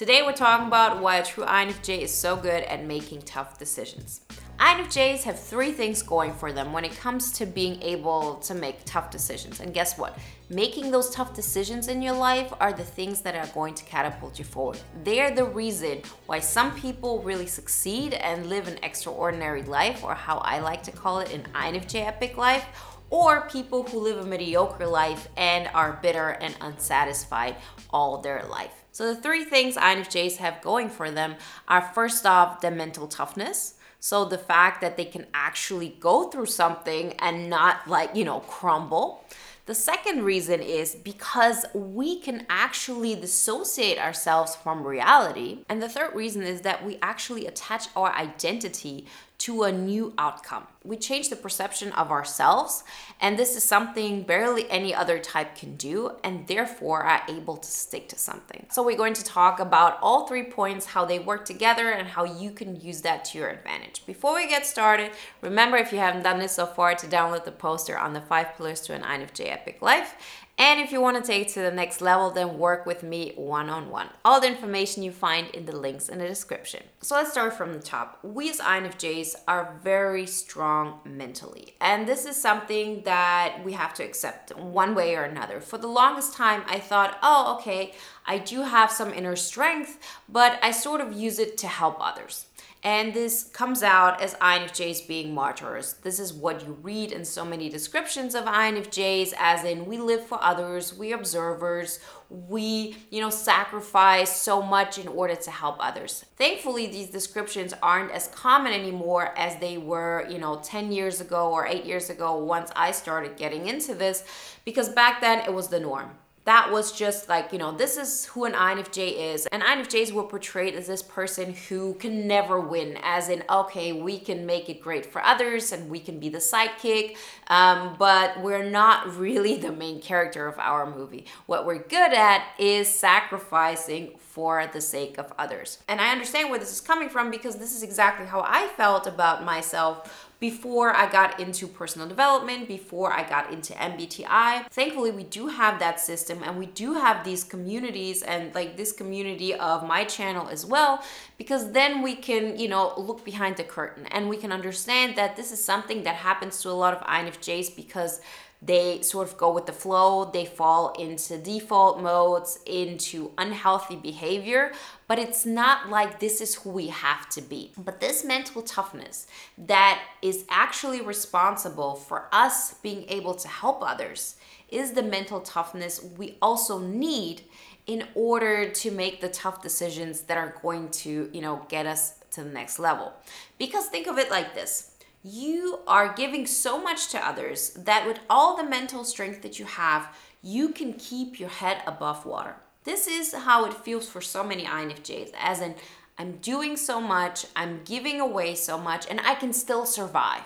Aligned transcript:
Today 0.00 0.22
we're 0.22 0.32
talking 0.32 0.66
about 0.66 1.02
why 1.02 1.16
a 1.16 1.22
true 1.22 1.44
INFJ 1.44 2.00
is 2.00 2.10
so 2.10 2.34
good 2.34 2.64
at 2.64 2.86
making 2.86 3.20
tough 3.20 3.58
decisions. 3.58 4.22
INFJs 4.58 5.24
have 5.24 5.38
three 5.38 5.72
things 5.72 6.00
going 6.00 6.32
for 6.32 6.54
them 6.54 6.72
when 6.72 6.86
it 6.86 6.96
comes 6.96 7.30
to 7.32 7.44
being 7.44 7.82
able 7.82 8.36
to 8.36 8.54
make 8.54 8.82
tough 8.86 9.10
decisions. 9.10 9.60
And 9.60 9.74
guess 9.74 9.98
what? 9.98 10.18
Making 10.48 10.90
those 10.90 11.10
tough 11.10 11.34
decisions 11.34 11.88
in 11.88 12.00
your 12.00 12.14
life 12.14 12.50
are 12.60 12.72
the 12.72 12.82
things 12.82 13.20
that 13.20 13.34
are 13.34 13.52
going 13.52 13.74
to 13.74 13.84
catapult 13.84 14.38
you 14.38 14.44
forward. 14.46 14.80
They're 15.04 15.34
the 15.34 15.44
reason 15.44 16.00
why 16.24 16.40
some 16.40 16.74
people 16.76 17.22
really 17.22 17.46
succeed 17.46 18.14
and 18.14 18.46
live 18.48 18.68
an 18.68 18.78
extraordinary 18.82 19.64
life, 19.64 20.02
or 20.02 20.14
how 20.14 20.38
I 20.38 20.60
like 20.60 20.82
to 20.84 20.92
call 20.92 21.20
it, 21.20 21.30
an 21.34 21.42
INFJ 21.54 22.06
epic 22.06 22.38
life 22.38 22.64
or 23.10 23.48
people 23.48 23.82
who 23.82 23.98
live 23.98 24.18
a 24.18 24.24
mediocre 24.24 24.86
life 24.86 25.28
and 25.36 25.68
are 25.74 25.98
bitter 26.00 26.30
and 26.30 26.56
unsatisfied 26.60 27.56
all 27.90 28.18
their 28.18 28.44
life. 28.44 28.84
So, 28.92 29.12
the 29.12 29.20
three 29.20 29.44
things 29.44 29.76
INFJs 29.76 30.36
have 30.36 30.62
going 30.62 30.88
for 30.88 31.10
them 31.10 31.36
are 31.68 31.82
first 31.94 32.24
off, 32.24 32.60
the 32.60 32.70
mental 32.70 33.06
toughness. 33.06 33.74
So, 33.98 34.24
the 34.24 34.38
fact 34.38 34.80
that 34.80 34.96
they 34.96 35.04
can 35.04 35.26
actually 35.34 35.96
go 36.00 36.28
through 36.28 36.46
something 36.46 37.14
and 37.18 37.50
not 37.50 37.86
like, 37.86 38.16
you 38.16 38.24
know, 38.24 38.40
crumble. 38.40 39.24
The 39.66 39.74
second 39.74 40.24
reason 40.24 40.60
is 40.60 40.96
because 40.96 41.64
we 41.74 42.18
can 42.18 42.44
actually 42.48 43.14
dissociate 43.14 43.98
ourselves 43.98 44.56
from 44.56 44.84
reality. 44.84 45.64
And 45.68 45.80
the 45.80 45.88
third 45.88 46.14
reason 46.14 46.42
is 46.42 46.62
that 46.62 46.84
we 46.84 46.98
actually 47.02 47.46
attach 47.46 47.86
our 47.94 48.12
identity 48.12 49.06
to 49.40 49.62
a 49.62 49.72
new 49.72 50.12
outcome. 50.18 50.66
We 50.84 50.96
change 50.96 51.28
the 51.28 51.36
perception 51.36 51.92
of 51.92 52.10
ourselves, 52.10 52.84
and 53.20 53.38
this 53.38 53.56
is 53.56 53.64
something 53.64 54.22
barely 54.22 54.70
any 54.70 54.94
other 54.94 55.18
type 55.18 55.56
can 55.56 55.76
do, 55.76 56.12
and 56.24 56.46
therefore 56.46 57.02
are 57.02 57.22
able 57.28 57.56
to 57.56 57.68
stick 57.68 58.08
to 58.10 58.18
something. 58.18 58.66
So, 58.70 58.82
we're 58.82 58.96
going 58.96 59.14
to 59.14 59.24
talk 59.24 59.60
about 59.60 59.98
all 60.00 60.26
three 60.26 60.44
points, 60.44 60.86
how 60.86 61.04
they 61.04 61.18
work 61.18 61.44
together, 61.44 61.90
and 61.90 62.08
how 62.08 62.24
you 62.24 62.50
can 62.50 62.80
use 62.80 63.02
that 63.02 63.24
to 63.26 63.38
your 63.38 63.48
advantage. 63.48 64.04
Before 64.06 64.34
we 64.34 64.46
get 64.48 64.64
started, 64.66 65.10
remember 65.42 65.76
if 65.76 65.92
you 65.92 65.98
haven't 65.98 66.22
done 66.22 66.38
this 66.38 66.52
so 66.52 66.66
far, 66.66 66.94
to 66.94 67.06
download 67.06 67.44
the 67.44 67.52
poster 67.52 67.98
on 67.98 68.12
the 68.12 68.20
five 68.20 68.56
pillars 68.56 68.80
to 68.82 68.94
an 68.94 69.02
INFJ 69.02 69.50
epic 69.50 69.82
life 69.82 70.14
and 70.60 70.78
if 70.78 70.92
you 70.92 71.00
want 71.00 71.16
to 71.16 71.26
take 71.26 71.46
it 71.46 71.52
to 71.54 71.62
the 71.62 71.70
next 71.70 72.02
level, 72.02 72.30
then 72.30 72.58
work 72.58 72.84
with 72.84 73.02
me 73.02 73.32
one 73.34 73.70
on 73.70 73.88
one. 73.88 74.10
All 74.26 74.42
the 74.42 74.46
information 74.46 75.02
you 75.02 75.10
find 75.10 75.48
in 75.54 75.64
the 75.64 75.74
links 75.74 76.10
in 76.10 76.18
the 76.18 76.28
description. 76.28 76.82
So 77.00 77.14
let's 77.14 77.32
start 77.32 77.54
from 77.54 77.72
the 77.72 77.78
top. 77.78 78.18
We 78.22 78.50
as 78.50 78.58
INFJs 78.58 79.36
are 79.48 79.78
very 79.82 80.26
strong 80.26 81.00
mentally. 81.06 81.76
And 81.80 82.06
this 82.06 82.26
is 82.26 82.36
something 82.36 83.04
that 83.04 83.62
we 83.64 83.72
have 83.72 83.94
to 83.94 84.04
accept 84.04 84.54
one 84.54 84.94
way 84.94 85.16
or 85.16 85.22
another. 85.22 85.62
For 85.62 85.78
the 85.78 85.86
longest 85.86 86.34
time, 86.34 86.62
I 86.66 86.78
thought, 86.78 87.18
oh, 87.22 87.56
okay, 87.58 87.94
I 88.26 88.36
do 88.36 88.60
have 88.60 88.92
some 88.92 89.14
inner 89.14 89.36
strength, 89.36 89.98
but 90.28 90.58
I 90.62 90.72
sort 90.72 91.00
of 91.00 91.14
use 91.14 91.38
it 91.38 91.56
to 91.56 91.68
help 91.68 91.96
others. 92.00 92.44
And 92.82 93.12
this 93.12 93.44
comes 93.44 93.82
out 93.82 94.22
as 94.22 94.34
INFJs 94.36 95.06
being 95.06 95.34
martyrs. 95.34 95.96
This 96.02 96.18
is 96.18 96.32
what 96.32 96.66
you 96.66 96.78
read 96.80 97.12
in 97.12 97.26
so 97.26 97.44
many 97.44 97.68
descriptions 97.68 98.34
of 98.34 98.46
INFJs, 98.46 99.34
as 99.38 99.64
in 99.64 99.84
we 99.84 99.98
live 99.98 100.24
for 100.24 100.42
others, 100.42 100.94
we 100.94 101.12
observers, 101.12 102.00
we, 102.30 102.96
you 103.10 103.20
know, 103.20 103.28
sacrifice 103.28 104.34
so 104.34 104.62
much 104.62 104.96
in 104.96 105.08
order 105.08 105.34
to 105.34 105.50
help 105.50 105.76
others. 105.78 106.24
Thankfully, 106.36 106.86
these 106.86 107.10
descriptions 107.10 107.74
aren't 107.82 108.12
as 108.12 108.28
common 108.28 108.72
anymore 108.72 109.34
as 109.36 109.56
they 109.56 109.76
were, 109.76 110.26
you 110.30 110.38
know, 110.38 110.58
10 110.62 110.90
years 110.90 111.20
ago 111.20 111.50
or 111.50 111.66
8 111.66 111.84
years 111.84 112.08
ago 112.08 112.38
once 112.38 112.70
I 112.74 112.92
started 112.92 113.36
getting 113.36 113.66
into 113.66 113.94
this, 113.94 114.24
because 114.64 114.88
back 114.88 115.20
then 115.20 115.40
it 115.40 115.52
was 115.52 115.68
the 115.68 115.80
norm 115.80 116.12
that 116.44 116.72
was 116.72 116.92
just 116.92 117.28
like, 117.28 117.52
you 117.52 117.58
know, 117.58 117.72
this 117.72 117.98
is 117.98 118.24
who 118.26 118.44
an 118.46 118.52
INFJ 118.52 119.34
is. 119.34 119.46
And 119.46 119.62
INFJs 119.62 120.12
were 120.12 120.22
portrayed 120.22 120.74
as 120.74 120.86
this 120.86 121.02
person 121.02 121.54
who 121.68 121.94
can 121.94 122.26
never 122.26 122.58
win, 122.58 122.98
as 123.02 123.28
in, 123.28 123.44
okay, 123.50 123.92
we 123.92 124.18
can 124.18 124.46
make 124.46 124.70
it 124.70 124.80
great 124.80 125.04
for 125.04 125.22
others 125.22 125.70
and 125.70 125.90
we 125.90 126.00
can 126.00 126.18
be 126.18 126.30
the 126.30 126.38
sidekick, 126.38 127.16
um, 127.48 127.94
but 127.98 128.40
we're 128.40 128.68
not 128.68 129.14
really 129.16 129.56
the 129.58 129.70
main 129.70 130.00
character 130.00 130.46
of 130.46 130.58
our 130.58 130.90
movie. 130.90 131.26
What 131.44 131.66
we're 131.66 131.82
good 131.82 132.14
at 132.14 132.42
is 132.58 132.88
sacrificing 132.88 134.12
for 134.18 134.66
the 134.72 134.80
sake 134.80 135.18
of 135.18 135.32
others. 135.38 135.78
And 135.88 136.00
I 136.00 136.10
understand 136.10 136.48
where 136.48 136.58
this 136.58 136.72
is 136.72 136.80
coming 136.80 137.10
from 137.10 137.30
because 137.30 137.56
this 137.56 137.74
is 137.76 137.82
exactly 137.82 138.26
how 138.26 138.40
I 138.46 138.68
felt 138.68 139.06
about 139.06 139.44
myself 139.44 140.29
before 140.40 140.96
I 140.96 141.10
got 141.10 141.38
into 141.38 141.68
personal 141.68 142.08
development, 142.08 142.66
before 142.66 143.12
I 143.12 143.28
got 143.28 143.52
into 143.52 143.74
MBTI. 143.74 144.70
Thankfully, 144.70 145.10
we 145.10 145.24
do 145.24 145.48
have 145.48 145.78
that 145.78 146.00
system 146.00 146.42
and 146.42 146.58
we 146.58 146.66
do 146.66 146.94
have 146.94 147.24
these 147.24 147.44
communities 147.44 148.22
and 148.22 148.54
like 148.54 148.78
this 148.78 148.90
community 148.90 149.54
of 149.54 149.86
my 149.86 150.04
channel 150.04 150.48
as 150.48 150.64
well, 150.64 151.04
because 151.36 151.72
then 151.72 152.02
we 152.02 152.16
can, 152.16 152.58
you 152.58 152.68
know, 152.68 152.94
look 152.96 153.22
behind 153.24 153.58
the 153.58 153.64
curtain 153.64 154.06
and 154.06 154.30
we 154.30 154.38
can 154.38 154.50
understand 154.50 155.14
that 155.16 155.36
this 155.36 155.52
is 155.52 155.62
something 155.62 156.04
that 156.04 156.16
happens 156.16 156.62
to 156.62 156.70
a 156.70 156.72
lot 156.72 156.94
of 156.94 157.00
INFJs 157.06 157.76
because 157.76 158.20
they 158.62 159.00
sort 159.00 159.26
of 159.28 159.38
go 159.38 159.52
with 159.52 159.66
the 159.66 159.72
flow, 159.72 160.30
they 160.30 160.44
fall 160.44 160.92
into 160.98 161.38
default 161.38 162.00
modes, 162.00 162.58
into 162.66 163.30
unhealthy 163.38 163.96
behavior, 163.96 164.72
but 165.08 165.18
it's 165.18 165.46
not 165.46 165.88
like 165.88 166.20
this 166.20 166.40
is 166.42 166.56
who 166.56 166.70
we 166.70 166.88
have 166.88 167.28
to 167.30 167.40
be. 167.40 167.72
But 167.78 168.00
this 168.00 168.22
mental 168.22 168.60
toughness 168.60 169.26
that 169.56 170.02
is 170.20 170.44
actually 170.50 171.00
responsible 171.00 171.94
for 171.94 172.28
us 172.32 172.74
being 172.74 173.06
able 173.08 173.34
to 173.34 173.48
help 173.48 173.82
others 173.82 174.36
is 174.68 174.92
the 174.92 175.02
mental 175.02 175.40
toughness 175.40 176.04
we 176.18 176.36
also 176.42 176.78
need 176.78 177.42
in 177.86 178.06
order 178.14 178.68
to 178.70 178.90
make 178.90 179.20
the 179.20 179.28
tough 179.28 179.62
decisions 179.62 180.20
that 180.22 180.36
are 180.36 180.54
going 180.62 180.90
to, 180.90 181.30
you 181.32 181.40
know, 181.40 181.64
get 181.68 181.86
us 181.86 182.14
to 182.30 182.44
the 182.44 182.50
next 182.50 182.78
level. 182.78 183.12
Because 183.58 183.86
think 183.86 184.06
of 184.06 184.18
it 184.18 184.30
like 184.30 184.54
this 184.54 184.89
you 185.22 185.80
are 185.86 186.14
giving 186.14 186.46
so 186.46 186.80
much 186.80 187.08
to 187.08 187.26
others 187.26 187.70
that 187.70 188.06
with 188.06 188.20
all 188.30 188.56
the 188.56 188.64
mental 188.64 189.04
strength 189.04 189.42
that 189.42 189.58
you 189.58 189.64
have, 189.66 190.14
you 190.42 190.70
can 190.70 190.94
keep 190.94 191.38
your 191.38 191.50
head 191.50 191.82
above 191.86 192.24
water. 192.24 192.56
This 192.84 193.06
is 193.06 193.34
how 193.34 193.66
it 193.66 193.74
feels 193.74 194.08
for 194.08 194.22
so 194.22 194.42
many 194.42 194.64
INFJs, 194.64 195.32
as 195.38 195.60
in, 195.60 195.74
I'm 196.18 196.36
doing 196.38 196.76
so 196.76 197.00
much, 197.00 197.46
I'm 197.56 197.80
giving 197.84 198.20
away 198.20 198.54
so 198.54 198.76
much, 198.78 199.06
and 199.08 199.20
I 199.20 199.34
can 199.34 199.52
still 199.52 199.86
survive. 199.86 200.42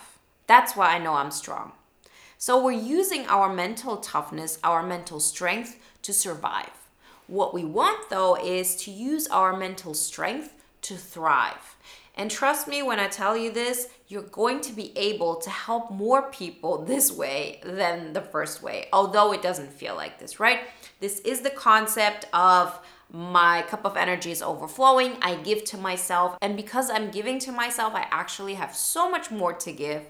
That's 0.47 0.77
why 0.77 0.95
I 0.95 0.99
know 0.99 1.15
I'm 1.15 1.31
strong. 1.31 1.73
So 2.39 2.63
we're 2.63 2.73
using 2.73 3.27
our 3.27 3.53
mental 3.53 3.97
toughness, 3.97 4.59
our 4.63 4.83
mental 4.83 5.21
strength 5.21 5.79
to 6.03 6.13
survive. 6.13 6.71
What 7.27 7.55
we 7.55 7.65
want 7.65 8.11
though 8.11 8.37
is 8.37 8.77
to 8.85 8.91
use 8.91 9.27
our 9.29 9.57
mental 9.57 9.95
strength 9.95 10.53
to 10.83 10.97
thrive. 10.97 11.74
And 12.17 12.31
trust 12.31 12.69
me 12.69 12.83
when 12.83 13.01
I 13.01 13.09
tell 13.09 13.37
you 13.37 13.51
this, 13.53 13.89
you're 14.07 14.23
going 14.23 14.61
to 14.63 14.73
be 14.73 14.97
able 14.97 15.37
to 15.37 15.51
help 15.51 15.91
more 15.91 16.31
people 16.31 16.85
this 16.85 17.11
way 17.11 17.61
than 17.65 18.13
the 18.13 18.21
first 18.21 18.63
way, 18.63 18.89
although 18.93 19.33
it 19.33 19.43
doesn't 19.43 19.73
feel 19.73 19.97
like 19.97 20.19
this, 20.19 20.39
right? 20.39 20.61
This 21.01 21.19
is 21.21 21.41
the 21.41 21.51
concept 21.51 22.27
of 22.33 22.79
my 23.11 23.63
cup 23.63 23.85
of 23.85 23.97
energy 23.97 24.31
is 24.31 24.43
overflowing. 24.43 25.17
I 25.23 25.37
give 25.37 25.65
to 25.67 25.77
myself. 25.77 26.37
And 26.41 26.57
because 26.57 26.91
I'm 26.91 27.11
giving 27.11 27.39
to 27.41 27.53
myself, 27.53 27.95
I 27.95 28.07
actually 28.11 28.55
have 28.55 28.75
so 28.75 29.11
much 29.11 29.31
more 29.31 29.53
to 29.53 29.73
give 29.73 30.03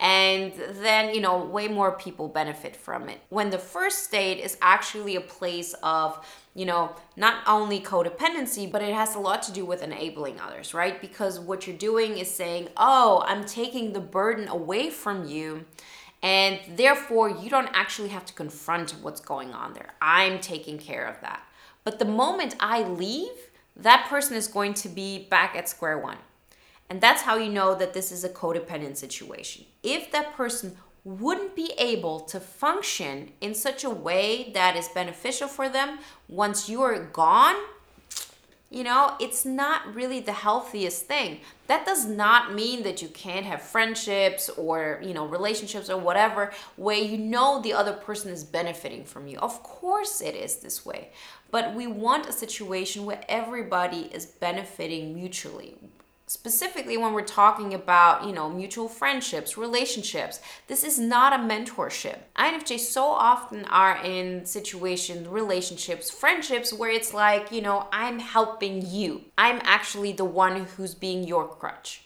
and 0.00 0.52
then 0.82 1.14
you 1.14 1.20
know 1.20 1.44
way 1.44 1.68
more 1.68 1.92
people 1.92 2.28
benefit 2.28 2.74
from 2.76 3.08
it. 3.08 3.20
When 3.28 3.50
the 3.50 3.58
first 3.58 4.04
state 4.04 4.38
is 4.38 4.56
actually 4.60 5.16
a 5.16 5.20
place 5.20 5.74
of 5.82 6.26
you 6.54 6.66
know 6.66 6.94
not 7.16 7.42
only 7.46 7.80
codependency 7.80 8.70
but 8.70 8.82
it 8.82 8.94
has 8.94 9.14
a 9.14 9.20
lot 9.20 9.42
to 9.44 9.52
do 9.52 9.64
with 9.64 9.82
enabling 9.82 10.40
others 10.40 10.74
right? 10.74 11.00
Because 11.00 11.38
what 11.38 11.66
you're 11.66 11.76
doing 11.76 12.18
is 12.18 12.30
saying 12.30 12.68
oh 12.76 13.22
i'm 13.26 13.44
taking 13.44 13.92
the 13.92 14.00
burden 14.00 14.48
away 14.48 14.90
from 14.90 15.26
you 15.26 15.64
and 16.22 16.58
therefore 16.76 17.28
you 17.28 17.50
don't 17.50 17.70
actually 17.72 18.08
have 18.08 18.24
to 18.24 18.32
confront 18.32 18.92
what's 19.02 19.20
going 19.20 19.52
on 19.52 19.74
there. 19.74 19.90
I'm 20.00 20.40
taking 20.40 20.78
care 20.78 21.06
of 21.06 21.20
that. 21.20 21.42
But 21.84 21.98
the 21.98 22.04
moment 22.04 22.56
i 22.60 22.82
leave 22.82 23.30
that 23.76 24.06
person 24.08 24.36
is 24.36 24.46
going 24.46 24.74
to 24.74 24.88
be 24.88 25.18
back 25.18 25.54
at 25.56 25.68
square 25.68 25.98
one 25.98 26.18
and 26.94 27.00
that's 27.00 27.22
how 27.22 27.36
you 27.36 27.50
know 27.50 27.74
that 27.74 27.92
this 27.92 28.12
is 28.12 28.22
a 28.22 28.28
codependent 28.28 28.96
situation. 28.96 29.64
If 29.82 30.12
that 30.12 30.36
person 30.36 30.76
wouldn't 31.02 31.56
be 31.56 31.72
able 31.76 32.20
to 32.20 32.38
function 32.38 33.32
in 33.40 33.52
such 33.52 33.82
a 33.82 33.90
way 33.90 34.52
that 34.54 34.76
is 34.76 34.86
beneficial 34.86 35.48
for 35.48 35.68
them 35.68 35.98
once 36.28 36.68
you 36.68 36.82
are 36.82 37.02
gone, 37.02 37.56
you 38.70 38.84
know, 38.84 39.16
it's 39.18 39.44
not 39.44 39.92
really 39.92 40.20
the 40.20 40.30
healthiest 40.30 41.06
thing. 41.06 41.40
That 41.66 41.84
does 41.84 42.06
not 42.06 42.54
mean 42.54 42.84
that 42.84 43.02
you 43.02 43.08
can't 43.08 43.44
have 43.44 43.60
friendships 43.60 44.48
or, 44.50 45.00
you 45.02 45.14
know, 45.14 45.26
relationships 45.26 45.90
or 45.90 45.98
whatever 45.98 46.52
where 46.76 46.96
you 46.96 47.18
know 47.18 47.60
the 47.60 47.72
other 47.72 47.92
person 47.92 48.30
is 48.30 48.44
benefiting 48.44 49.04
from 49.04 49.26
you. 49.26 49.38
Of 49.38 49.64
course 49.64 50.20
it 50.20 50.36
is 50.36 50.58
this 50.58 50.86
way. 50.86 51.08
But 51.50 51.74
we 51.74 51.88
want 51.88 52.28
a 52.28 52.32
situation 52.32 53.04
where 53.04 53.24
everybody 53.28 54.10
is 54.12 54.26
benefiting 54.26 55.12
mutually 55.12 55.76
specifically 56.34 56.96
when 56.96 57.12
we're 57.12 57.22
talking 57.22 57.74
about, 57.74 58.26
you 58.26 58.32
know, 58.32 58.50
mutual 58.50 58.88
friendships, 58.88 59.56
relationships. 59.56 60.40
This 60.66 60.82
is 60.82 60.98
not 60.98 61.32
a 61.32 61.36
mentorship. 61.36 62.18
INFJ 62.36 62.80
so 62.80 63.04
often 63.04 63.64
are 63.66 64.04
in 64.04 64.44
situations, 64.44 65.28
relationships, 65.28 66.10
friendships 66.10 66.72
where 66.72 66.90
it's 66.90 67.14
like, 67.14 67.52
you 67.52 67.62
know, 67.62 67.86
I'm 67.92 68.18
helping 68.18 68.84
you. 68.84 69.22
I'm 69.38 69.60
actually 69.62 70.12
the 70.12 70.24
one 70.24 70.64
who's 70.64 70.94
being 70.94 71.22
your 71.22 71.46
crutch. 71.46 72.03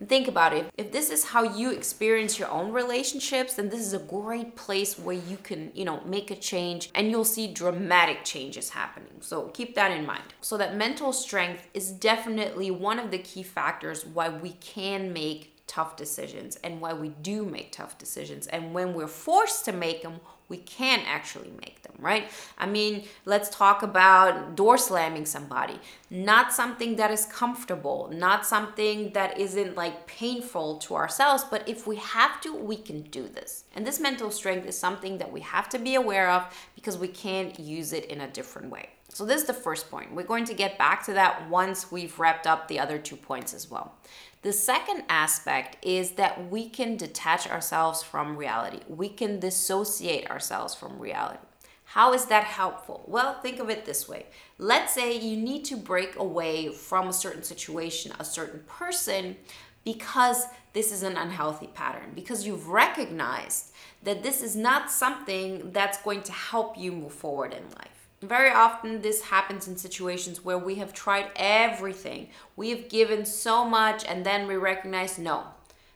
And 0.00 0.08
think 0.08 0.28
about 0.28 0.54
it. 0.54 0.72
If 0.78 0.92
this 0.92 1.10
is 1.10 1.26
how 1.26 1.42
you 1.42 1.70
experience 1.70 2.38
your 2.38 2.48
own 2.48 2.72
relationships, 2.72 3.54
then 3.54 3.68
this 3.68 3.80
is 3.80 3.92
a 3.92 3.98
great 3.98 4.56
place 4.56 4.98
where 4.98 5.16
you 5.16 5.36
can, 5.36 5.70
you 5.74 5.84
know, 5.84 6.00
make 6.06 6.30
a 6.30 6.36
change 6.36 6.90
and 6.94 7.10
you'll 7.10 7.24
see 7.24 7.52
dramatic 7.52 8.24
changes 8.24 8.70
happening. 8.70 9.12
So 9.20 9.48
keep 9.48 9.74
that 9.74 9.90
in 9.90 10.06
mind. 10.06 10.24
So 10.40 10.56
that 10.56 10.74
mental 10.74 11.12
strength 11.12 11.68
is 11.74 11.92
definitely 11.92 12.70
one 12.70 12.98
of 12.98 13.10
the 13.10 13.18
key 13.18 13.42
factors 13.42 14.06
why 14.06 14.30
we 14.30 14.52
can 14.52 15.12
make 15.12 15.59
tough 15.70 15.94
decisions 15.94 16.56
and 16.64 16.80
why 16.80 16.92
we 16.92 17.10
do 17.22 17.44
make 17.44 17.70
tough 17.70 17.96
decisions. 17.96 18.48
And 18.48 18.74
when 18.74 18.92
we're 18.92 19.06
forced 19.06 19.64
to 19.66 19.72
make 19.72 20.02
them, 20.02 20.20
we 20.48 20.56
can 20.56 20.98
actually 21.06 21.52
make 21.60 21.80
them, 21.82 21.92
right? 22.00 22.28
I 22.58 22.66
mean, 22.66 23.04
let's 23.24 23.48
talk 23.48 23.84
about 23.84 24.56
door 24.56 24.76
slamming 24.76 25.26
somebody. 25.26 25.78
Not 26.10 26.52
something 26.52 26.96
that 26.96 27.12
is 27.12 27.24
comfortable, 27.26 28.10
not 28.12 28.44
something 28.44 29.12
that 29.12 29.38
isn't 29.38 29.76
like 29.76 30.08
painful 30.08 30.78
to 30.78 30.96
ourselves, 30.96 31.44
but 31.48 31.68
if 31.68 31.86
we 31.86 31.96
have 31.96 32.40
to, 32.40 32.52
we 32.52 32.74
can 32.74 33.02
do 33.02 33.28
this. 33.28 33.62
And 33.76 33.86
this 33.86 34.00
mental 34.00 34.32
strength 34.32 34.66
is 34.66 34.76
something 34.76 35.18
that 35.18 35.30
we 35.30 35.40
have 35.42 35.68
to 35.68 35.78
be 35.78 35.94
aware 35.94 36.28
of 36.30 36.52
because 36.74 36.98
we 36.98 37.08
can't 37.08 37.60
use 37.60 37.92
it 37.92 38.06
in 38.06 38.20
a 38.20 38.28
different 38.28 38.70
way. 38.70 38.88
So, 39.12 39.24
this 39.24 39.40
is 39.40 39.46
the 39.46 39.54
first 39.54 39.90
point. 39.90 40.14
We're 40.14 40.22
going 40.22 40.44
to 40.44 40.54
get 40.54 40.78
back 40.78 41.04
to 41.06 41.12
that 41.14 41.48
once 41.48 41.90
we've 41.90 42.16
wrapped 42.18 42.46
up 42.46 42.68
the 42.68 42.78
other 42.78 42.96
two 42.96 43.16
points 43.16 43.52
as 43.52 43.68
well. 43.68 43.94
The 44.42 44.52
second 44.54 45.04
aspect 45.10 45.84
is 45.84 46.12
that 46.12 46.50
we 46.50 46.68
can 46.68 46.96
detach 46.96 47.46
ourselves 47.46 48.02
from 48.02 48.38
reality. 48.38 48.80
We 48.88 49.10
can 49.10 49.38
dissociate 49.38 50.30
ourselves 50.30 50.74
from 50.74 50.98
reality. 50.98 51.44
How 51.84 52.14
is 52.14 52.24
that 52.26 52.44
helpful? 52.44 53.04
Well, 53.06 53.34
think 53.34 53.58
of 53.58 53.68
it 53.68 53.84
this 53.84 54.08
way. 54.08 54.26
Let's 54.56 54.94
say 54.94 55.18
you 55.18 55.36
need 55.36 55.64
to 55.66 55.76
break 55.76 56.16
away 56.16 56.72
from 56.72 57.08
a 57.08 57.12
certain 57.12 57.42
situation, 57.42 58.12
a 58.18 58.24
certain 58.24 58.60
person, 58.66 59.36
because 59.84 60.44
this 60.72 60.90
is 60.90 61.02
an 61.02 61.16
unhealthy 61.16 61.66
pattern, 61.66 62.12
because 62.14 62.46
you've 62.46 62.68
recognized 62.68 63.72
that 64.04 64.22
this 64.22 64.42
is 64.42 64.56
not 64.56 64.90
something 64.90 65.70
that's 65.72 66.00
going 66.00 66.22
to 66.22 66.32
help 66.32 66.78
you 66.78 66.92
move 66.92 67.12
forward 67.12 67.52
in 67.52 67.64
life. 67.76 67.99
Very 68.22 68.50
often, 68.50 69.00
this 69.00 69.22
happens 69.22 69.66
in 69.66 69.76
situations 69.76 70.44
where 70.44 70.58
we 70.58 70.74
have 70.74 70.92
tried 70.92 71.30
everything. 71.36 72.28
We 72.54 72.70
have 72.70 72.90
given 72.90 73.24
so 73.24 73.64
much, 73.64 74.04
and 74.04 74.26
then 74.26 74.46
we 74.46 74.56
recognize 74.56 75.18
no, 75.18 75.44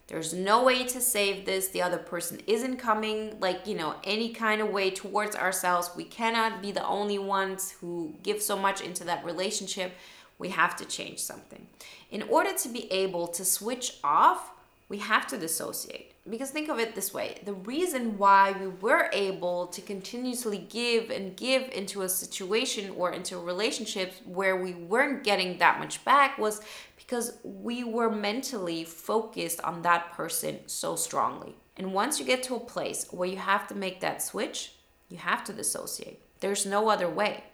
there's 0.07 0.35
no 0.35 0.63
way 0.63 0.85
to 0.85 1.01
save 1.01 1.47
this. 1.47 1.69
The 1.69 1.83
other 1.83 1.97
person 1.97 2.41
isn't 2.47 2.77
coming, 2.77 3.39
like, 3.41 3.67
you 3.67 3.75
know, 3.75 3.97
any 4.05 4.31
kind 4.35 4.61
of 4.61 4.69
way 4.71 4.91
towards 4.91 5.35
ourselves. 5.35 5.91
We 5.97 6.05
cannot 6.05 6.61
be 6.61 6.73
the 6.73 6.87
only 6.87 7.19
ones 7.19 7.71
who 7.73 8.15
give 8.23 8.43
so 8.43 8.57
much 8.57 8.83
into 8.83 9.05
that 9.05 9.25
relationship. 9.25 9.93
We 10.39 10.51
have 10.51 10.77
to 10.77 10.85
change 10.85 11.21
something. 11.21 11.67
In 12.11 12.23
order 12.23 12.53
to 12.53 12.69
be 12.69 12.91
able 12.93 13.29
to 13.29 13.45
switch 13.45 13.99
off, 14.05 14.51
we 14.89 14.99
have 14.99 15.27
to 15.29 15.39
dissociate. 15.39 16.13
Because 16.29 16.51
think 16.51 16.71
of 16.71 16.79
it 16.79 16.95
this 16.95 17.13
way 17.13 17.41
the 17.45 17.53
reason 17.53 18.17
why 18.17 18.55
we 18.59 18.69
were 18.69 19.11
able 19.13 19.67
to 19.69 19.83
continuously 19.83 20.59
give 20.59 21.11
and 21.11 21.37
give 21.37 21.69
into 21.71 22.03
a 22.03 22.09
situation 22.09 22.95
or 22.97 23.13
into 23.13 23.39
relationships 23.39 24.21
where 24.25 24.57
we 24.57 24.73
weren't 24.73 25.23
getting 25.23 25.59
that 25.59 25.79
much 25.79 26.03
back 26.05 26.39
was 26.39 26.63
because 26.97 27.39
we 27.43 27.85
were 27.85 28.11
mentally 28.11 28.85
focused 28.85 29.61
on 29.61 29.83
that 29.83 30.13
person 30.13 30.61
so 30.67 30.97
strongly. 30.97 31.55
And 31.77 31.93
once 31.93 32.19
you 32.19 32.25
get 32.25 32.43
to 32.45 32.55
a 32.55 32.61
place 32.61 33.07
where 33.11 33.29
you 33.29 33.37
have 33.37 33.67
to 33.69 33.75
make 33.75 34.01
that 34.01 34.23
switch, 34.23 34.77
you 35.11 35.19
have 35.19 35.45
to 35.45 35.53
dissociate. 35.53 36.23
There's 36.41 36.65
no 36.65 36.89
other 36.89 37.09
way 37.09 37.45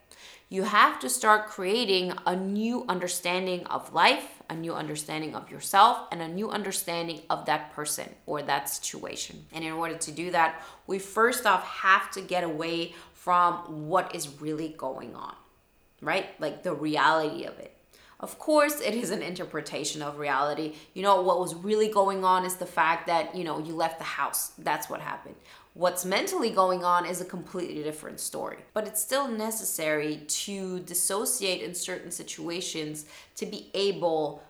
you 0.53 0.65
have 0.65 0.99
to 0.99 1.09
start 1.09 1.47
creating 1.47 2.13
a 2.27 2.35
new 2.35 2.85
understanding 2.89 3.65
of 3.67 3.95
life, 3.95 4.43
a 4.51 4.55
new 4.55 4.75
understanding 4.75 5.37
of 5.37 5.49
yourself, 5.49 6.09
and 6.11 6.21
a 6.21 6.27
new 6.27 6.51
understanding 6.51 7.21
of 7.31 7.47
that 7.47 7.73
person 7.73 8.09
or 8.27 8.43
that 8.43 8.69
situation. 8.69 9.47
And 9.53 9.65
in 9.65 9.73
order 9.73 9.97
to 9.97 10.11
do 10.11 10.33
that, 10.33 10.61
we 10.89 10.99
first 10.99 11.47
off 11.47 11.65
have 11.65 12.11
to 12.11 12.21
get 12.21 12.43
away 12.43 12.95
from 13.15 13.89
what 13.89 14.13
is 14.13 14.41
really 14.41 14.75
going 14.77 15.15
on, 15.15 15.37
right? 16.03 16.27
Like 16.41 16.65
the 16.65 16.75
reality 16.75 17.45
of 17.45 17.57
it. 17.61 17.77
Of 18.19 18.39
course, 18.39 18.81
it 18.81 18.95
is 18.95 19.11
an 19.11 19.23
interpretation 19.23 20.03
of 20.03 20.19
reality. 20.19 20.75
You 20.95 21.03
know, 21.03 21.23
what 21.23 21.39
was 21.39 21.55
really 21.55 21.89
going 21.89 22.25
on 22.25 22.45
is 22.45 22.57
the 22.57 22.67
fact 22.67 23.07
that, 23.07 23.37
you 23.37 23.45
know, 23.45 23.61
you 23.61 23.75
left 23.75 23.99
the 23.99 24.05
house. 24.05 24.53
That's 24.59 24.91
what 24.91 25.01
happened. 25.01 25.37
What's 25.75 26.05
mentally 26.05 26.51
going 26.51 26.85
on 26.85 27.07
is 27.07 27.21
a 27.21 27.25
completely 27.25 27.83
different 27.83 28.19
story. 28.19 28.59
But 28.75 28.87
it's 28.87 29.01
still 29.01 29.29
necessary 29.29 30.23
to 30.27 30.81
dissociate 30.81 31.63
in 31.63 31.75
certain 31.75 32.11
situations 32.11 33.07
to 33.37 33.47
be 33.47 33.71
able 33.75 34.43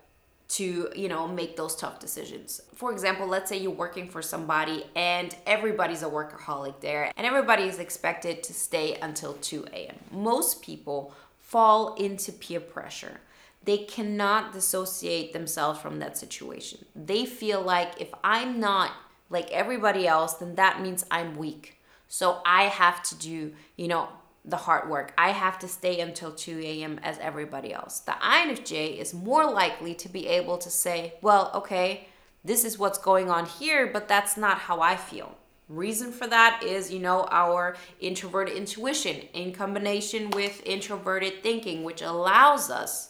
to 0.48 0.90
you 0.96 1.08
know 1.08 1.28
make 1.28 1.56
those 1.56 1.76
tough 1.76 2.00
decisions. 2.00 2.60
For 2.74 2.90
example 2.90 3.26
let's 3.26 3.48
say 3.48 3.58
you're 3.58 3.70
working 3.70 4.08
for 4.08 4.20
somebody 4.20 4.84
and 4.96 5.34
everybody's 5.46 6.02
a 6.02 6.06
workaholic 6.06 6.80
there 6.80 7.12
and 7.16 7.24
everybody 7.26 7.64
is 7.64 7.78
expected 7.78 8.42
to 8.42 8.52
stay 8.52 8.96
until 9.00 9.34
2 9.34 9.66
a.m 9.72 9.96
most 10.10 10.60
people 10.60 11.14
fall 11.38 11.94
into 11.94 12.32
peer 12.32 12.60
pressure. 12.60 13.20
They 13.64 13.78
cannot 13.78 14.52
dissociate 14.52 15.32
themselves 15.32 15.78
from 15.80 15.98
that 16.00 16.18
situation. 16.18 16.84
They 16.96 17.26
feel 17.26 17.60
like 17.60 18.00
if 18.00 18.08
i'm 18.24 18.58
not 18.58 18.90
like 19.30 19.50
everybody 19.50 20.06
else, 20.06 20.34
then 20.34 20.56
that 20.56 20.82
means 20.82 21.06
I'm 21.10 21.36
weak. 21.36 21.80
So 22.08 22.42
I 22.44 22.64
have 22.64 23.02
to 23.04 23.14
do, 23.14 23.52
you 23.76 23.88
know, 23.88 24.08
the 24.44 24.56
hard 24.56 24.90
work. 24.90 25.12
I 25.16 25.30
have 25.30 25.58
to 25.60 25.68
stay 25.68 26.00
until 26.00 26.32
2 26.32 26.58
a.m. 26.58 26.98
as 27.02 27.18
everybody 27.18 27.72
else. 27.72 28.00
The 28.00 28.12
INFJ 28.12 28.98
is 28.98 29.14
more 29.14 29.48
likely 29.50 29.94
to 29.94 30.08
be 30.08 30.26
able 30.26 30.58
to 30.58 30.70
say, 30.70 31.14
well, 31.22 31.50
okay, 31.54 32.08
this 32.44 32.64
is 32.64 32.78
what's 32.78 32.98
going 32.98 33.30
on 33.30 33.46
here, 33.46 33.86
but 33.86 34.08
that's 34.08 34.36
not 34.36 34.58
how 34.58 34.80
I 34.80 34.96
feel. 34.96 35.36
Reason 35.68 36.10
for 36.10 36.26
that 36.26 36.62
is, 36.64 36.90
you 36.92 36.98
know, 36.98 37.28
our 37.30 37.76
introverted 38.00 38.56
intuition 38.56 39.16
in 39.34 39.52
combination 39.52 40.30
with 40.30 40.62
introverted 40.66 41.44
thinking, 41.44 41.84
which 41.84 42.02
allows 42.02 42.70
us 42.70 43.09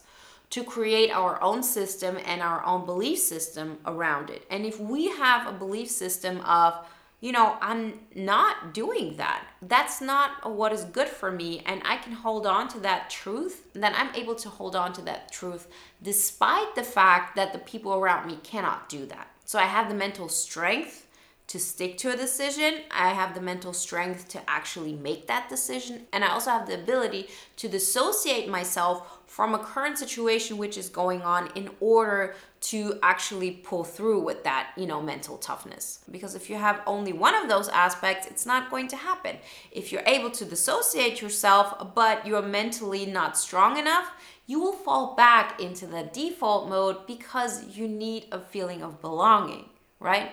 to 0.51 0.65
create 0.65 1.11
our 1.11 1.41
own 1.43 1.63
system 1.63 2.19
and 2.27 2.43
our 2.43 2.65
own 2.65 2.85
belief 2.85 3.19
system 3.19 3.79
around 3.87 4.31
it. 4.31 4.45
And 4.51 4.67
if 4.67 4.81
we 4.81 5.09
have 5.09 5.47
a 5.47 5.57
belief 5.57 5.89
system 5.89 6.41
of, 6.41 6.75
you 7.21 7.33
know, 7.33 7.57
I'm 7.61 8.01
not 8.15 8.75
doing 8.75 9.17
that, 9.17 9.47
that's 9.63 10.01
not 10.01 10.51
what 10.51 10.73
is 10.73 10.85
good 10.85 11.09
for 11.09 11.31
me, 11.31 11.63
and 11.67 11.83
I 11.85 11.99
can 11.99 12.13
hold 12.13 12.47
on 12.47 12.67
to 12.69 12.81
that 12.81 13.11
truth, 13.11 13.67
then 13.75 13.95
I'm 13.95 14.15
able 14.15 14.35
to 14.37 14.49
hold 14.49 14.75
on 14.75 14.93
to 14.95 15.03
that 15.03 15.31
truth 15.31 15.69
despite 16.03 16.75
the 16.75 16.83
fact 16.83 17.37
that 17.37 17.53
the 17.53 17.59
people 17.59 17.95
around 17.95 18.27
me 18.27 18.39
cannot 18.43 18.89
do 18.89 19.07
that. 19.07 19.29
So 19.45 19.59
I 19.59 19.67
have 19.67 19.89
the 19.89 19.95
mental 19.95 20.29
strength 20.29 21.07
to 21.51 21.59
stick 21.59 21.99
to 21.99 22.13
a 22.13 22.17
decision. 22.17 22.75
I 22.93 23.09
have 23.09 23.35
the 23.35 23.41
mental 23.41 23.73
strength 23.73 24.29
to 24.29 24.41
actually 24.49 24.93
make 24.93 25.27
that 25.27 25.49
decision. 25.49 26.07
And 26.13 26.25
I 26.25 26.29
also 26.29 26.51
have 26.51 26.69
the 26.69 26.75
ability 26.75 27.27
to 27.57 27.69
dissociate 27.69 28.49
myself 28.49 29.19
from 29.27 29.53
a 29.53 29.59
current 29.59 29.99
situation 29.99 30.59
which 30.59 30.79
is 30.79 30.89
going 30.89 31.23
on 31.23 31.51
in 31.57 31.69
order 31.81 32.37
to 32.61 33.01
actually 33.03 33.51
pull 33.51 33.83
through 33.83 34.21
with 34.21 34.45
that, 34.45 34.71
you 34.77 34.87
know, 34.87 35.03
mental 35.03 35.39
toughness. 35.39 36.05
Because 36.09 36.37
if 36.37 36.49
you 36.49 36.55
have 36.55 36.83
only 36.87 37.13
one 37.13 37.35
of 37.35 37.49
those 37.49 37.69
aspects, 37.69 38.29
it's 38.29 38.47
not 38.47 38.71
going 38.71 38.87
to 38.87 38.97
happen. 38.97 39.37
If 39.73 39.91
you're 39.91 40.07
able 40.07 40.31
to 40.31 40.45
dissociate 40.45 41.21
yourself, 41.21 41.95
but 41.97 42.25
you're 42.25 42.43
mentally 42.43 43.07
not 43.07 43.37
strong 43.37 43.77
enough, 43.77 44.13
you 44.47 44.61
will 44.61 44.73
fall 44.73 45.17
back 45.17 45.61
into 45.61 45.89
the 45.89 46.05
default 46.13 46.69
mode 46.69 47.09
because 47.09 47.77
you 47.77 47.89
need 47.89 48.27
a 48.31 48.39
feeling 48.39 48.85
of 48.85 49.01
belonging, 49.01 49.65
right? 49.99 50.31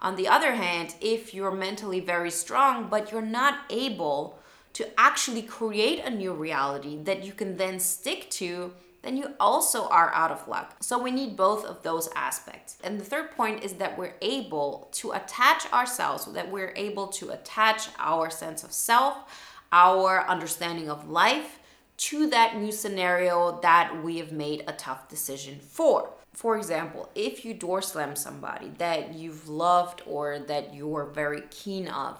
On 0.00 0.16
the 0.16 0.28
other 0.28 0.54
hand, 0.54 0.94
if 1.00 1.34
you're 1.34 1.50
mentally 1.50 2.00
very 2.00 2.30
strong, 2.30 2.88
but 2.88 3.12
you're 3.12 3.20
not 3.20 3.60
able 3.68 4.38
to 4.72 4.88
actually 4.98 5.42
create 5.42 6.02
a 6.04 6.10
new 6.10 6.32
reality 6.32 6.96
that 7.02 7.24
you 7.24 7.32
can 7.32 7.56
then 7.56 7.78
stick 7.78 8.30
to, 8.30 8.72
then 9.02 9.16
you 9.16 9.34
also 9.38 9.88
are 9.88 10.12
out 10.14 10.30
of 10.30 10.46
luck. 10.48 10.76
So 10.80 10.98
we 10.98 11.10
need 11.10 11.36
both 11.36 11.64
of 11.64 11.82
those 11.82 12.08
aspects. 12.14 12.76
And 12.84 12.98
the 12.98 13.04
third 13.04 13.30
point 13.32 13.64
is 13.64 13.74
that 13.74 13.98
we're 13.98 14.14
able 14.22 14.88
to 14.92 15.12
attach 15.12 15.70
ourselves, 15.72 16.26
that 16.26 16.50
we're 16.50 16.74
able 16.76 17.08
to 17.08 17.30
attach 17.30 17.88
our 17.98 18.30
sense 18.30 18.62
of 18.62 18.72
self, 18.72 19.16
our 19.72 20.26
understanding 20.28 20.90
of 20.90 21.08
life 21.08 21.58
to 21.96 22.28
that 22.30 22.56
new 22.56 22.72
scenario 22.72 23.60
that 23.60 24.02
we 24.02 24.18
have 24.18 24.32
made 24.32 24.64
a 24.66 24.72
tough 24.72 25.08
decision 25.08 25.58
for. 25.58 26.10
For 26.32 26.56
example, 26.56 27.10
if 27.14 27.44
you 27.44 27.54
door 27.54 27.82
slam 27.82 28.16
somebody 28.16 28.70
that 28.78 29.14
you've 29.14 29.48
loved 29.48 30.02
or 30.06 30.38
that 30.38 30.74
you're 30.74 31.04
very 31.04 31.42
keen 31.50 31.88
of, 31.88 32.18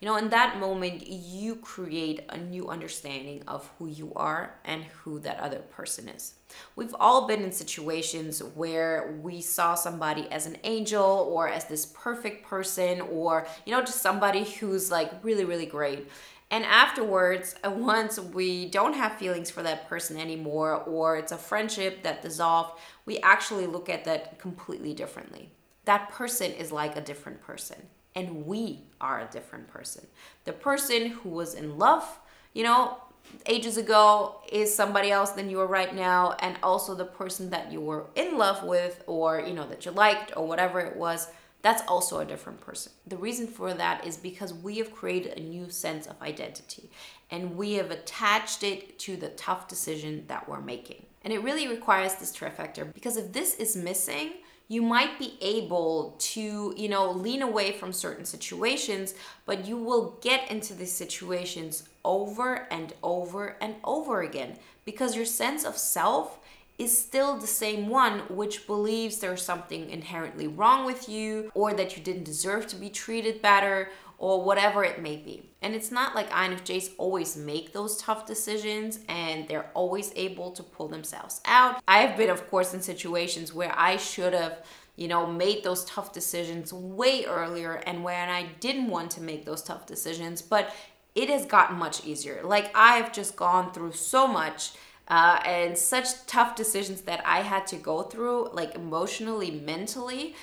You 0.00 0.06
know, 0.06 0.16
in 0.16 0.28
that 0.28 0.60
moment, 0.60 1.08
you 1.08 1.56
create 1.56 2.24
a 2.28 2.38
new 2.38 2.68
understanding 2.68 3.42
of 3.48 3.68
who 3.78 3.88
you 3.88 4.12
are 4.14 4.54
and 4.64 4.84
who 4.84 5.18
that 5.20 5.40
other 5.40 5.58
person 5.58 6.08
is. 6.08 6.34
We've 6.76 6.94
all 7.00 7.26
been 7.26 7.42
in 7.42 7.50
situations 7.50 8.40
where 8.54 9.18
we 9.20 9.40
saw 9.40 9.74
somebody 9.74 10.28
as 10.30 10.46
an 10.46 10.56
angel 10.62 11.28
or 11.32 11.48
as 11.48 11.64
this 11.64 11.84
perfect 11.86 12.46
person 12.46 13.00
or, 13.00 13.48
you 13.66 13.72
know, 13.72 13.80
just 13.80 14.00
somebody 14.00 14.44
who's 14.44 14.88
like 14.90 15.12
really, 15.24 15.44
really 15.44 15.66
great. 15.66 16.08
And 16.50 16.64
afterwards, 16.64 17.54
uh, 17.62 17.70
once 17.70 18.18
we 18.18 18.70
don't 18.70 18.94
have 18.94 19.12
feelings 19.16 19.50
for 19.50 19.62
that 19.62 19.86
person 19.88 20.16
anymore, 20.16 20.76
or 20.76 21.16
it's 21.18 21.32
a 21.32 21.36
friendship 21.36 22.02
that 22.04 22.22
dissolved, 22.22 22.80
we 23.04 23.18
actually 23.18 23.66
look 23.66 23.90
at 23.90 24.04
that 24.06 24.38
completely 24.38 24.94
differently. 24.94 25.50
That 25.84 26.10
person 26.10 26.52
is 26.52 26.72
like 26.72 26.96
a 26.96 27.02
different 27.02 27.42
person, 27.42 27.76
and 28.14 28.46
we 28.46 28.84
are 28.98 29.20
a 29.20 29.30
different 29.30 29.68
person. 29.68 30.06
The 30.44 30.54
person 30.54 31.08
who 31.08 31.28
was 31.28 31.52
in 31.52 31.76
love, 31.76 32.18
you 32.54 32.62
know, 32.62 32.96
ages 33.44 33.76
ago 33.76 34.40
is 34.50 34.74
somebody 34.74 35.10
else 35.10 35.32
than 35.32 35.50
you 35.50 35.60
are 35.60 35.66
right 35.66 35.94
now, 35.94 36.34
and 36.40 36.56
also 36.62 36.94
the 36.94 37.04
person 37.04 37.50
that 37.50 37.70
you 37.70 37.82
were 37.82 38.06
in 38.14 38.38
love 38.38 38.64
with, 38.64 39.04
or, 39.06 39.40
you 39.40 39.52
know, 39.52 39.66
that 39.68 39.84
you 39.84 39.90
liked, 39.90 40.34
or 40.34 40.46
whatever 40.46 40.80
it 40.80 40.96
was 40.96 41.28
that's 41.62 41.82
also 41.88 42.20
a 42.20 42.24
different 42.24 42.60
person. 42.60 42.92
The 43.06 43.16
reason 43.16 43.46
for 43.46 43.74
that 43.74 44.06
is 44.06 44.16
because 44.16 44.54
we 44.54 44.78
have 44.78 44.94
created 44.94 45.36
a 45.36 45.42
new 45.42 45.70
sense 45.70 46.06
of 46.06 46.20
identity 46.22 46.90
and 47.30 47.56
we 47.56 47.74
have 47.74 47.90
attached 47.90 48.62
it 48.62 48.98
to 49.00 49.16
the 49.16 49.30
tough 49.30 49.68
decision 49.68 50.24
that 50.28 50.48
we're 50.48 50.60
making. 50.60 51.04
And 51.22 51.32
it 51.32 51.42
really 51.42 51.66
requires 51.66 52.14
this 52.14 52.34
trifecta 52.34 52.92
because 52.94 53.16
if 53.16 53.32
this 53.32 53.56
is 53.56 53.76
missing, 53.76 54.34
you 54.68 54.82
might 54.82 55.18
be 55.18 55.36
able 55.40 56.14
to, 56.18 56.74
you 56.76 56.88
know, 56.88 57.10
lean 57.10 57.42
away 57.42 57.72
from 57.72 57.92
certain 57.92 58.24
situations, 58.24 59.14
but 59.46 59.66
you 59.66 59.78
will 59.78 60.18
get 60.20 60.50
into 60.50 60.74
these 60.74 60.92
situations 60.92 61.88
over 62.04 62.68
and 62.70 62.92
over 63.02 63.56
and 63.60 63.76
over 63.82 64.20
again 64.20 64.58
because 64.84 65.16
your 65.16 65.24
sense 65.24 65.64
of 65.64 65.76
self 65.76 66.38
is 66.78 66.96
still 66.96 67.36
the 67.36 67.46
same 67.46 67.88
one 67.88 68.20
which 68.28 68.66
believes 68.66 69.18
there's 69.18 69.42
something 69.42 69.90
inherently 69.90 70.46
wrong 70.46 70.86
with 70.86 71.08
you 71.08 71.50
or 71.54 71.74
that 71.74 71.96
you 71.96 72.02
didn't 72.02 72.24
deserve 72.24 72.66
to 72.68 72.76
be 72.76 72.88
treated 72.88 73.42
better 73.42 73.90
or 74.16 74.42
whatever 74.42 74.84
it 74.84 75.02
may 75.02 75.16
be. 75.16 75.42
And 75.60 75.74
it's 75.74 75.90
not 75.90 76.14
like 76.14 76.30
INFJs 76.30 76.90
always 76.98 77.36
make 77.36 77.72
those 77.72 77.96
tough 77.96 78.26
decisions 78.26 79.00
and 79.08 79.46
they're 79.48 79.70
always 79.74 80.12
able 80.16 80.50
to 80.52 80.62
pull 80.62 80.88
themselves 80.88 81.40
out. 81.44 81.80
I 81.86 81.98
have 81.98 82.16
been, 82.16 82.30
of 82.30 82.48
course, 82.50 82.74
in 82.74 82.82
situations 82.82 83.52
where 83.52 83.72
I 83.76 83.96
should 83.96 84.32
have 84.32 84.64
you 84.98 85.06
know, 85.06 85.24
made 85.24 85.62
those 85.62 85.84
tough 85.84 86.12
decisions 86.12 86.72
way 86.72 87.24
earlier 87.24 87.74
and 87.86 88.02
when 88.02 88.28
I 88.28 88.48
didn't 88.58 88.88
want 88.88 89.12
to 89.12 89.20
make 89.20 89.44
those 89.44 89.62
tough 89.62 89.86
decisions, 89.86 90.42
but 90.42 90.74
it 91.14 91.30
has 91.30 91.46
gotten 91.46 91.78
much 91.78 92.04
easier. 92.04 92.40
Like 92.42 92.72
I've 92.74 93.12
just 93.12 93.36
gone 93.36 93.72
through 93.72 93.92
so 93.92 94.26
much 94.26 94.72
uh, 95.08 95.40
and 95.44 95.76
such 95.76 96.26
tough 96.26 96.54
decisions 96.54 97.02
that 97.02 97.22
I 97.26 97.40
had 97.40 97.66
to 97.68 97.76
go 97.76 98.02
through, 98.02 98.50
like 98.52 98.74
emotionally, 98.74 99.50
mentally, 99.50 100.34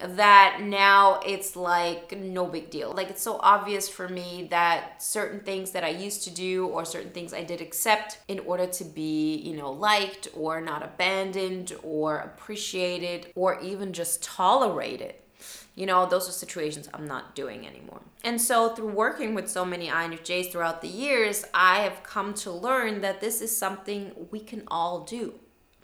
that 0.00 0.58
now 0.60 1.20
it's 1.24 1.54
like 1.54 2.18
no 2.18 2.46
big 2.46 2.70
deal. 2.70 2.92
Like 2.92 3.10
it's 3.10 3.22
so 3.22 3.38
obvious 3.40 3.88
for 3.88 4.08
me 4.08 4.48
that 4.50 5.02
certain 5.02 5.40
things 5.40 5.70
that 5.70 5.84
I 5.84 5.90
used 5.90 6.24
to 6.24 6.30
do 6.30 6.66
or 6.66 6.84
certain 6.84 7.12
things 7.12 7.32
I 7.32 7.44
did 7.44 7.60
accept 7.60 8.18
in 8.26 8.40
order 8.40 8.66
to 8.66 8.84
be, 8.84 9.36
you 9.36 9.56
know, 9.56 9.70
liked 9.70 10.28
or 10.34 10.60
not 10.60 10.82
abandoned 10.82 11.74
or 11.82 12.18
appreciated 12.18 13.28
or 13.36 13.60
even 13.60 13.92
just 13.92 14.22
tolerated 14.22 15.14
you 15.74 15.86
know, 15.86 16.06
those 16.06 16.28
are 16.28 16.32
situations 16.32 16.88
I'm 16.94 17.06
not 17.06 17.34
doing 17.34 17.66
anymore. 17.66 18.00
And 18.22 18.40
so, 18.40 18.74
through 18.74 18.88
working 18.88 19.34
with 19.34 19.48
so 19.48 19.64
many 19.64 19.88
INFJs 19.88 20.52
throughout 20.52 20.80
the 20.80 20.88
years, 20.88 21.44
I 21.52 21.80
have 21.80 22.02
come 22.02 22.32
to 22.34 22.50
learn 22.52 23.00
that 23.00 23.20
this 23.20 23.40
is 23.40 23.56
something 23.56 24.12
we 24.30 24.40
can 24.40 24.62
all 24.68 25.00
do 25.00 25.34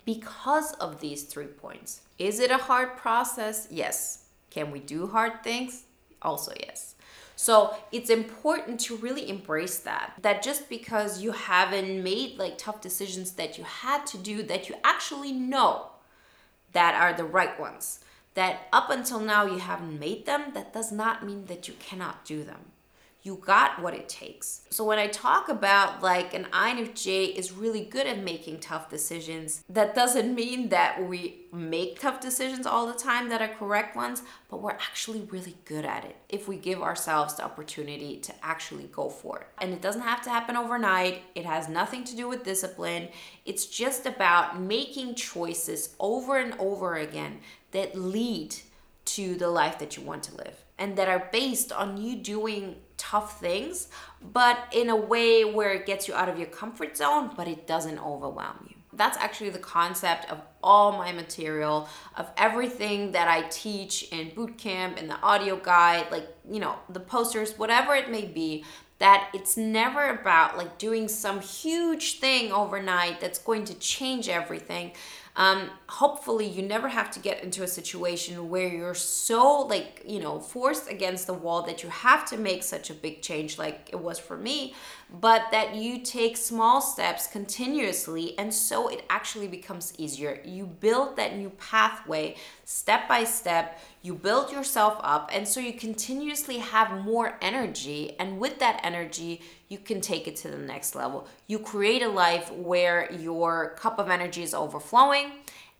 because 0.04 0.72
of 0.74 1.00
these 1.00 1.24
three 1.24 1.46
points. 1.46 2.02
Is 2.18 2.38
it 2.38 2.50
a 2.50 2.56
hard 2.56 2.96
process? 2.96 3.66
Yes. 3.70 4.24
Can 4.50 4.70
we 4.70 4.80
do 4.80 5.08
hard 5.08 5.42
things? 5.42 5.84
Also, 6.22 6.52
yes. 6.60 6.94
So 7.34 7.74
it's 7.90 8.10
important 8.10 8.78
to 8.80 8.96
really 8.96 9.28
embrace 9.28 9.78
that. 9.78 10.12
That 10.22 10.42
just 10.42 10.68
because 10.68 11.22
you 11.22 11.32
haven't 11.32 12.02
made 12.02 12.38
like 12.38 12.58
tough 12.58 12.80
decisions 12.80 13.32
that 13.32 13.58
you 13.58 13.64
had 13.64 14.06
to 14.06 14.18
do, 14.18 14.42
that 14.44 14.68
you 14.68 14.74
actually 14.84 15.32
know 15.32 15.86
that 16.72 16.94
are 16.94 17.16
the 17.16 17.24
right 17.24 17.58
ones 17.58 18.00
that 18.34 18.68
up 18.72 18.90
until 18.90 19.20
now 19.20 19.44
you 19.44 19.58
haven't 19.58 19.98
made 19.98 20.26
them, 20.26 20.52
that 20.54 20.72
does 20.72 20.92
not 20.92 21.24
mean 21.24 21.46
that 21.46 21.68
you 21.68 21.74
cannot 21.78 22.24
do 22.24 22.44
them. 22.44 22.72
You 23.22 23.36
got 23.36 23.82
what 23.82 23.94
it 23.94 24.08
takes. 24.08 24.62
So 24.70 24.84
when 24.84 24.98
I 24.98 25.06
talk 25.06 25.48
about 25.48 26.02
like 26.02 26.32
an 26.32 26.46
INFJ 26.52 27.34
is 27.34 27.52
really 27.52 27.84
good 27.84 28.06
at 28.06 28.22
making 28.22 28.60
tough 28.60 28.88
decisions, 28.88 29.62
that 29.68 29.94
doesn't 29.94 30.34
mean 30.40 30.70
that 30.70 31.06
we 31.06 31.46
make 31.52 32.00
tough 32.00 32.20
decisions 32.20 32.66
all 32.66 32.86
the 32.86 32.98
time 32.98 33.28
that 33.28 33.42
are 33.42 33.48
correct 33.48 33.94
ones, 33.94 34.22
but 34.48 34.62
we're 34.62 34.70
actually 34.70 35.20
really 35.30 35.56
good 35.64 35.84
at 35.84 36.04
it 36.04 36.16
if 36.28 36.48
we 36.48 36.56
give 36.56 36.80
ourselves 36.80 37.34
the 37.34 37.44
opportunity 37.44 38.16
to 38.18 38.32
actually 38.42 38.84
go 38.92 39.10
for 39.10 39.40
it. 39.40 39.46
And 39.58 39.72
it 39.72 39.82
doesn't 39.82 40.02
have 40.02 40.22
to 40.22 40.30
happen 40.30 40.56
overnight. 40.56 41.22
It 41.34 41.44
has 41.44 41.68
nothing 41.68 42.04
to 42.04 42.16
do 42.16 42.28
with 42.28 42.44
discipline. 42.44 43.08
It's 43.44 43.66
just 43.66 44.06
about 44.06 44.60
making 44.60 45.16
choices 45.16 45.94
over 46.00 46.38
and 46.38 46.54
over 46.58 46.96
again 46.96 47.40
that 47.72 47.96
lead 47.96 48.54
to 49.04 49.34
the 49.34 49.48
life 49.48 49.78
that 49.78 49.96
you 49.96 50.02
want 50.02 50.22
to 50.22 50.36
live 50.36 50.64
and 50.78 50.96
that 50.96 51.08
are 51.08 51.28
based 51.32 51.72
on 51.72 51.96
you 51.96 52.16
doing 52.16 52.76
tough 53.00 53.40
things, 53.40 53.88
but 54.32 54.58
in 54.72 54.90
a 54.90 54.96
way 54.96 55.44
where 55.44 55.72
it 55.72 55.86
gets 55.86 56.06
you 56.06 56.14
out 56.14 56.28
of 56.28 56.36
your 56.36 56.48
comfort 56.48 56.96
zone, 56.96 57.30
but 57.34 57.48
it 57.48 57.66
doesn't 57.66 57.98
overwhelm 57.98 58.66
you. 58.68 58.76
That's 58.92 59.16
actually 59.16 59.50
the 59.50 59.58
concept 59.58 60.30
of 60.30 60.38
all 60.62 60.92
my 60.92 61.10
material, 61.12 61.88
of 62.16 62.30
everything 62.36 63.12
that 63.12 63.28
I 63.28 63.42
teach 63.48 64.02
in 64.12 64.34
boot 64.34 64.58
camp, 64.58 64.98
in 64.98 65.08
the 65.08 65.18
audio 65.22 65.56
guide, 65.56 66.08
like, 66.10 66.28
you 66.50 66.60
know, 66.60 66.76
the 66.90 67.00
posters, 67.00 67.56
whatever 67.56 67.94
it 67.94 68.10
may 68.10 68.26
be 68.26 68.64
that 68.98 69.30
it's 69.32 69.56
never 69.56 70.10
about 70.10 70.58
like 70.58 70.76
doing 70.76 71.08
some 71.08 71.40
huge 71.40 72.18
thing 72.18 72.52
overnight 72.52 73.18
that's 73.18 73.38
going 73.38 73.64
to 73.64 73.74
change 73.78 74.28
everything 74.28 74.92
um, 75.40 75.70
hopefully 75.88 76.46
you 76.46 76.60
never 76.60 76.86
have 76.86 77.10
to 77.12 77.18
get 77.18 77.42
into 77.42 77.62
a 77.62 77.66
situation 77.66 78.50
where 78.50 78.68
you're 78.68 78.94
so 78.94 79.62
like 79.62 80.02
you 80.06 80.20
know 80.20 80.38
forced 80.38 80.90
against 80.90 81.26
the 81.26 81.32
wall 81.32 81.62
that 81.62 81.82
you 81.82 81.88
have 81.88 82.28
to 82.28 82.36
make 82.36 82.62
such 82.62 82.90
a 82.90 82.94
big 82.94 83.22
change 83.22 83.56
like 83.56 83.88
it 83.90 83.98
was 83.98 84.18
for 84.18 84.36
me 84.36 84.74
but 85.18 85.46
that 85.50 85.74
you 85.74 85.98
take 85.98 86.36
small 86.36 86.80
steps 86.80 87.26
continuously 87.26 88.38
and 88.38 88.52
so 88.52 88.88
it 88.88 89.04
actually 89.10 89.48
becomes 89.48 89.92
easier. 89.98 90.40
You 90.44 90.66
build 90.66 91.16
that 91.16 91.36
new 91.36 91.50
pathway 91.50 92.36
step 92.64 93.08
by 93.08 93.24
step. 93.24 93.80
You 94.02 94.14
build 94.14 94.52
yourself 94.52 95.00
up 95.02 95.30
and 95.32 95.48
so 95.48 95.58
you 95.58 95.72
continuously 95.72 96.58
have 96.58 97.04
more 97.04 97.36
energy 97.42 98.14
and 98.20 98.38
with 98.38 98.58
that 98.60 98.80
energy 98.84 99.40
you 99.70 99.78
can 99.78 100.00
take 100.00 100.28
it 100.28 100.36
to 100.36 100.48
the 100.48 100.58
next 100.58 100.94
level. 100.94 101.26
You 101.46 101.60
create 101.60 102.02
a 102.02 102.08
life 102.08 102.52
where 102.52 103.10
your 103.12 103.76
cup 103.76 103.98
of 103.98 104.10
energy 104.10 104.42
is 104.42 104.52
overflowing 104.52 105.30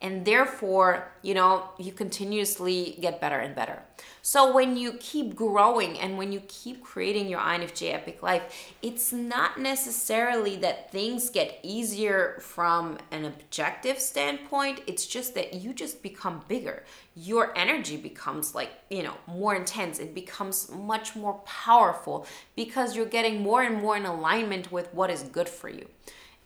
and 0.02 0.24
therefore 0.24 1.12
you 1.22 1.34
know 1.34 1.68
you 1.78 1.92
continuously 1.92 2.96
get 3.00 3.20
better 3.20 3.38
and 3.38 3.54
better. 3.54 3.82
So 4.22 4.52
when 4.52 4.76
you 4.76 4.94
keep 4.94 5.34
growing 5.34 5.98
and 5.98 6.16
when 6.18 6.32
you 6.32 6.40
keep 6.48 6.82
creating 6.82 7.28
your 7.28 7.40
infj 7.40 7.92
epic 7.92 8.22
life 8.22 8.72
it's 8.82 9.12
not 9.12 9.60
necessarily 9.60 10.56
that 10.56 10.90
things 10.90 11.28
get 11.30 11.58
easier 11.62 12.38
from 12.40 12.98
an 13.10 13.24
objective 13.26 13.98
standpoint. 13.98 14.80
It's 14.86 15.06
just 15.06 15.34
that 15.34 15.54
you 15.54 15.72
just 15.74 16.02
become 16.02 16.42
bigger. 16.48 16.84
Your 17.14 17.56
energy 17.56 17.96
becomes 17.96 18.54
like 18.54 18.70
you 18.88 19.02
know 19.02 19.16
more 19.26 19.54
intense. 19.54 19.98
It 19.98 20.14
becomes 20.14 20.70
much 20.70 21.14
more 21.14 21.34
powerful 21.44 22.26
because 22.56 22.96
you're 22.96 23.06
getting 23.06 23.42
more 23.42 23.62
and 23.62 23.76
more 23.76 23.96
in 23.96 24.06
alignment 24.06 24.72
with 24.72 24.92
what 24.94 25.10
is 25.10 25.22
good 25.24 25.48
for 25.48 25.68
you. 25.68 25.86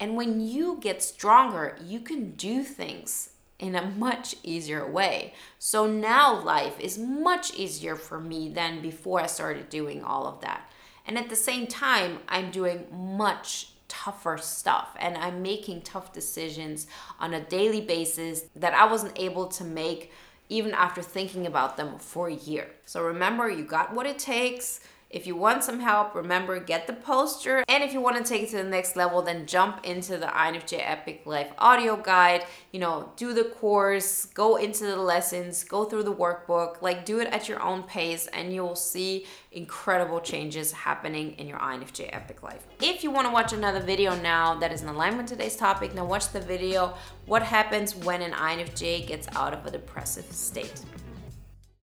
And 0.01 0.17
when 0.17 0.41
you 0.41 0.79
get 0.81 1.05
stronger 1.05 1.79
you 1.85 2.01
can 2.01 2.33
do 2.33 2.65
things 2.65 3.31
in 3.59 3.75
a 3.75 3.91
much 3.91 4.37
easier 4.43 4.91
way. 4.91 5.35
So 5.59 5.87
now 5.87 6.41
life 6.41 6.79
is 6.81 6.99
much 6.99 7.55
easier 7.55 7.97
for 7.97 8.21
me 8.21 8.49
than 8.49 8.83
before 8.83 9.21
I 9.21 9.27
started 9.27 9.69
doing 9.69 10.03
all 10.03 10.27
of 10.27 10.41
that. 10.41 10.69
And 11.07 11.19
at 11.19 11.29
the 11.29 11.37
same 11.37 11.67
time, 11.67 12.19
I'm 12.29 12.51
doing 12.51 12.87
much 12.91 13.69
tougher 13.89 14.39
stuff 14.39 14.97
and 14.99 15.17
I'm 15.17 15.43
making 15.43 15.83
tough 15.83 16.13
decisions 16.13 16.87
on 17.21 17.35
a 17.35 17.41
daily 17.41 17.81
basis 17.81 18.45
that 18.57 18.75
I 18.75 18.91
wasn't 18.91 19.19
able 19.19 19.47
to 19.49 19.65
make 19.65 20.11
even 20.49 20.73
after 20.73 21.01
thinking 21.01 21.47
about 21.47 21.77
them 21.77 21.99
for 21.99 22.29
a 22.29 22.35
year. 22.35 22.69
So 22.87 23.03
remember, 23.03 23.49
you 23.49 23.65
got 23.65 23.95
what 23.95 24.07
it 24.07 24.19
takes 24.19 24.81
If 25.15 25.29
you 25.29 25.37
want 25.37 25.63
some 25.63 25.79
help, 25.79 26.13
remember 26.17 26.59
get 26.59 26.89
the 26.89 26.93
poster. 26.93 27.63
And 27.69 27.85
if 27.85 27.93
you 27.93 28.01
want 28.01 28.17
to 28.17 28.25
take 28.25 28.43
it 28.43 28.49
to 28.51 28.57
the 28.57 28.65
next 28.65 28.97
level, 28.97 29.23
then 29.23 29.47
jump 29.47 29.87
into 29.87 30.19
the 30.19 30.27
INFJ 30.27 30.81
Epic 30.81 31.23
Life 31.25 31.53
audio 31.57 31.97
guide. 31.97 32.45
You 32.73 32.81
know, 32.81 33.13
do 33.15 33.33
the 33.33 33.45
course, 33.45 34.25
go 34.25 34.57
into 34.57 34.87
the 34.87 34.97
lessons, 34.97 35.63
go 35.63 35.85
through 35.85 36.03
the 36.03 36.13
workbook, 36.13 36.83
like 36.83 37.05
do 37.05 37.21
it 37.21 37.29
at 37.29 37.49
your 37.49 37.63
own 37.63 37.85
pace, 37.85 38.27
and 38.27 38.53
you'll 38.53 38.75
see 38.75 39.27
incredible 39.53 40.21
changes 40.21 40.73
happening 40.73 41.35
in 41.39 41.47
your 41.47 41.59
INFJ 41.61 42.09
Epic 42.13 42.43
Life. 42.43 42.67
If 42.81 43.05
you 43.05 43.13
want 43.13 43.29
to 43.29 43.33
watch 43.33 43.53
another 43.53 43.79
video 43.79 44.17
now 44.17 44.57
that 44.57 44.73
is 44.73 44.83
in 44.83 44.89
alignment 44.89 45.31
with 45.31 45.39
today's 45.39 45.55
topic, 45.55 45.95
now 45.95 46.05
watch 46.05 46.33
the 46.33 46.41
video 46.41 46.95
What 47.27 47.45
happens 47.45 47.95
when 47.95 48.21
an 48.21 48.33
INFJ 48.33 49.07
gets 49.07 49.29
out 49.37 49.55
of 49.55 49.65
a 49.65 49.71
depressive 49.71 50.27
state? 50.33 50.85